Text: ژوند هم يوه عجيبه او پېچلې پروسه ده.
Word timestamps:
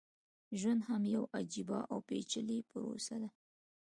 ژوند 0.59 0.81
هم 0.89 1.01
يوه 1.13 1.27
عجيبه 1.37 1.79
او 1.91 1.97
پېچلې 2.07 2.57
پروسه 2.69 3.15
ده. 3.21 3.29